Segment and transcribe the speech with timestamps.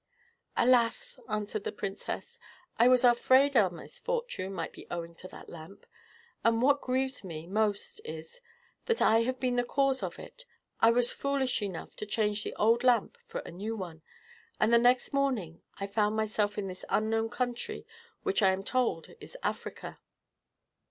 [0.57, 2.39] "Alas!" answered the princess,
[2.79, 5.85] "I was afraid our misfortune might be owing to that lamp;
[6.43, 8.41] and What grieves me" most is,
[8.87, 10.47] that I have been the cause of it.
[10.79, 14.01] I was foolish enough to change the old lamp for a new one,
[14.59, 17.85] and the next morning I found myself in this unknown country,
[18.23, 19.99] which I am told is Africa."